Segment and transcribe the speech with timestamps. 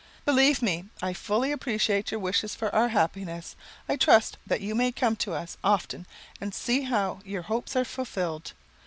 [0.25, 3.55] "Believe me, I fully appreciate your wishes for our happiness.
[3.87, 6.07] I trust you may come to us often
[6.41, 8.53] and see how your hopes are fulfilled.